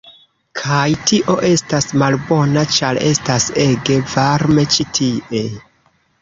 kaj 0.59 0.85
tio 1.09 1.35
estas 1.49 1.87
malbona, 2.03 2.63
ĉar 2.77 3.01
estas 3.11 3.47
ege 3.67 3.99
varme 4.15 4.65
ĉi 4.77 4.89
tie 4.99 5.45